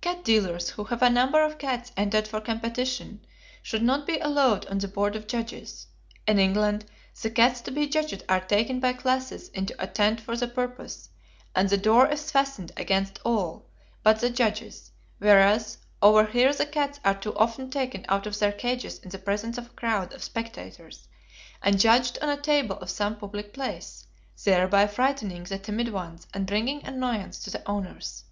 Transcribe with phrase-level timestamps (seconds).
[0.00, 3.26] Cat dealers who have a number of cats entered for competition,
[3.60, 5.88] should not be allowed on the board of judges.
[6.28, 6.84] In England,
[7.20, 11.08] the cats to be judged are taken by classes into a tent for the purpose,
[11.56, 13.66] and the door is fastened against all
[14.04, 18.52] but the judges; whereas over here the cats are too often taken out of their
[18.52, 21.08] cages in the presence of a crowd of spectators
[21.60, 24.06] and judged on a table or some public place,
[24.44, 28.22] thereby frightening the timid ones and bringing annoyance to the owners.